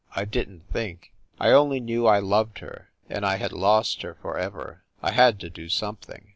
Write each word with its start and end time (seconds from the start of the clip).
I 0.15 0.25
didn 0.25 0.61
t 0.61 0.65
think. 0.73 1.13
I 1.39 1.51
only 1.51 1.79
knew 1.79 2.07
I 2.07 2.17
loved 2.17 2.57
her, 2.57 2.89
and 3.07 3.23
I 3.23 3.35
had 3.37 3.53
lost 3.53 4.01
her 4.01 4.15
for 4.19 4.35
ever. 4.35 4.81
I 5.03 5.11
had 5.11 5.39
to 5.41 5.49
do 5.51 5.69
something." 5.69 6.29